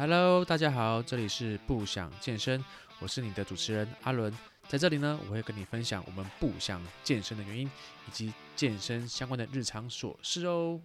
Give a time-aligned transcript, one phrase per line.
[0.00, 2.64] Hello，大家好，这里是不想健身，
[3.00, 4.34] 我是你的主持人阿伦。
[4.66, 7.66] 在这里呢，我会跟你分享我们不想健身的原因，
[8.08, 10.80] 以及健身相关的日常琐事哦。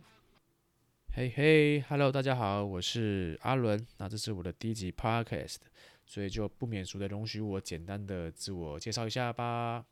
[1.13, 3.87] 嘿嘿，Hello，大家好，我是阿伦。
[3.99, 5.59] 那这是我的第一集 Podcast，
[6.05, 9.85] 所以就不免俗的容许我简单的自我介绍一下吧。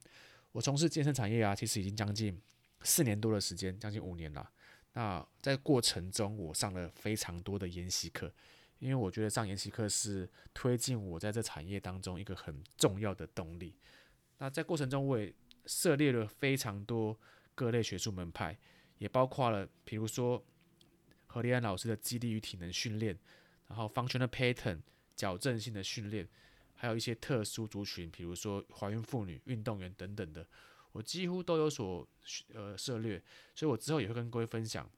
[0.51, 2.37] 我从事健身产业啊，其实已经将近
[2.81, 4.51] 四年多的时间，将近五年了。
[4.91, 8.29] 那在过程中，我上了非常多的研习课。
[8.83, 13.73] 因为我觉得上研习课是推进我在这产业当中一个很重要的动力。
[14.39, 15.33] 那在过程中，我也
[15.65, 17.17] 涉猎了非常多
[17.55, 18.59] 各类学术门派，
[18.97, 20.43] 也包括了，比如说
[21.27, 23.17] 何立安老师的肌力与体能训练，
[23.69, 24.81] 然后 functional pattern
[25.15, 26.27] 矫正性的训练，
[26.73, 30.45] 还有一些特殊族群，比如说怀孕妇女、运动员等等的，
[30.91, 32.05] 我几乎都有所
[32.53, 33.23] 呃涉猎。
[33.55, 34.91] 所以我之后也会跟各位分享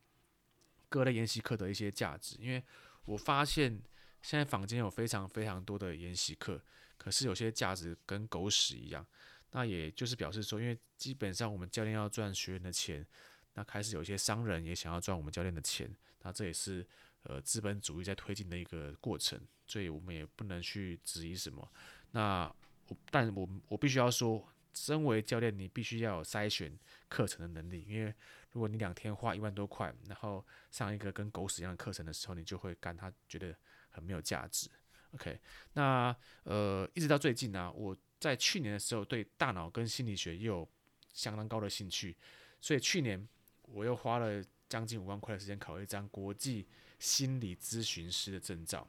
[0.89, 2.63] 各类研习课的一些价值，因为。
[3.05, 3.82] 我发现
[4.22, 6.62] 现在坊间有非常非常多的研习课，
[6.98, 9.06] 可是有些价值跟狗屎一样。
[9.52, 13.06] 那也就是表示说，因为基本上我们教练要赚学员的钱，
[13.53, 15.89] 那开始有一些商人也想要赚我们教练的钱，
[16.23, 16.86] 那这也是
[17.23, 21.72] 呃资本主义在推进的一个过程，所以我们也不能去质疑什么。
[22.12, 22.53] 那
[22.88, 24.45] 我，但我我必须要说，
[24.76, 26.78] 身为教练，你必须要有筛选
[27.09, 28.14] 课程的能力，因为。
[28.52, 33.53] 如果你两天花一万多块，然后上一个跟狗屎一样的课程的时候，你就会干他觉得
[33.90, 34.70] 很没有价值。
[35.12, 35.38] OK，
[35.73, 40.70] 那呃，一直到最近呢、我在去年的时候对大脑跟心理学又有
[41.12, 42.16] 相当高的兴趣，
[42.62, 43.28] 所以去年
[43.64, 46.66] 我又花了将近五万块的时间考了一张国际
[46.98, 48.88] 心理咨询师的证照。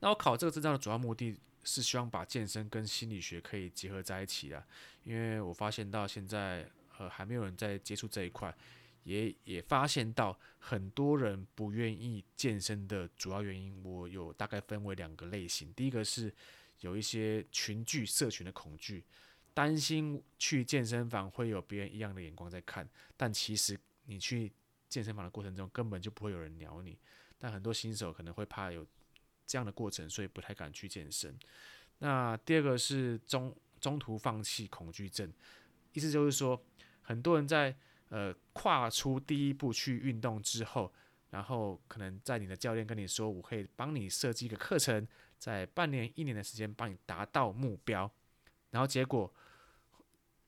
[0.00, 4.64] 那我考这个证照的主要目的是希望把健身跟心理学可以结合在一起的，
[5.02, 6.68] 因为我发现到现在。
[6.96, 8.56] 呃，还没有人在接触这一块，
[9.02, 15.74] 也也发现到很多人不愿意健身的主要原因，我有大概分为两个类型。
[15.74, 16.32] 第一个是
[16.82, 19.04] 有一些群聚社群的恐惧，
[19.52, 24.52] 担心去健身房会有别人异样的眼光在看，但其实你去
[24.88, 26.96] 健身房的过程中根本就不会有人鸟你。
[27.40, 28.86] 但很多新手可能会怕有
[29.46, 31.38] 这样的过程，所以不太敢去健身。
[31.98, 35.32] 那第二个是中中途放弃恐惧症，
[35.92, 36.62] 意思就是说。
[37.06, 37.76] 很多人在
[38.08, 40.90] 呃跨出第一步去运动之后，
[41.28, 45.06] 然后可能在你的教练跟你说，我可以帮你设计一个课程，
[45.38, 48.10] 在半年一年的时间帮你达到目标，
[48.70, 49.30] 然后结果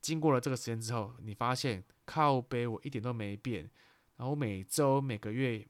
[0.00, 3.70] 经过了这个时间之后，你发现靠背我一点都没变，
[4.16, 5.62] 然后每周每个月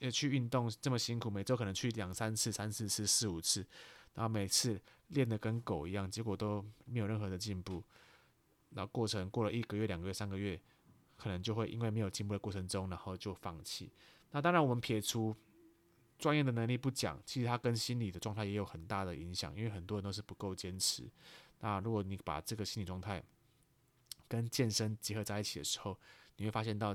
[0.00, 3.66] 呃去运动这么辛苦，每周可能去两三次、三四次、四五次，
[4.14, 7.82] 然后每次练得跟狗一样，结果都没有任何的进步。
[8.70, 10.60] 那过程过了一个月、两个月、三个月，
[11.16, 13.90] 可能就会因为没有进步的过程中，然后就放弃。
[14.30, 15.34] 那当然，我们撇除
[16.18, 21.08] 专业的能力不讲，其实它跟心理的状态也有很大的影响，因为很多人都是不够坚持。
[21.60, 23.22] 那如果你把这个心理状态
[24.28, 25.98] 跟健身结合在一起的时候，
[26.36, 26.94] 你会发现到，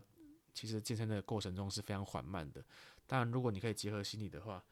[0.53, 2.63] 其实健身的过程中是非常缓慢的。
[3.13, 4.63] 当然，如果你可以结合心理的话，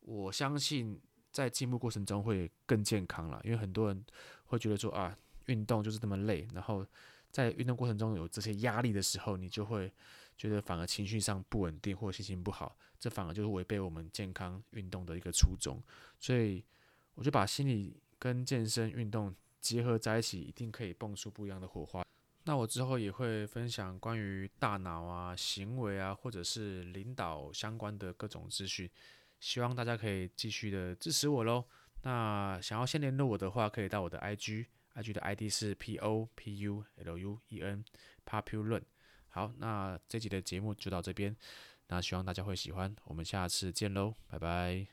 [0.00, 0.98] 我相信
[1.30, 3.38] 在进步过程中会更健康了。
[3.44, 4.02] 因为很多人
[4.46, 5.14] 会觉得说啊。
[5.46, 6.86] 运动就是这么累，然后
[7.28, 9.92] 在运动过程中有这些压力的时候，你就会
[10.38, 15.82] 觉得反而情绪上不稳定或心情不好，这反而就是违背我们健康运动的一个初衷。
[16.20, 16.64] 所以
[17.16, 22.01] 我就把心理跟健身运动结合在一起，一定可以蹦出不一样的火花。
[22.44, 28.90] 那我之后也会分享关于大脑啊、行为啊，或者是领导相关的各种资讯，
[29.38, 31.64] 希望大家可以继续的支持我喽。
[32.02, 34.66] 那想要先联络我的话，可以到我的 IG。
[34.94, 38.82] IG 的 ID 是 P O P U L U E N，Populuen。
[39.28, 41.34] 好，那这集的节目就到这边，
[41.86, 44.92] 那希望大家会喜欢，我们下次见喽，拜拜。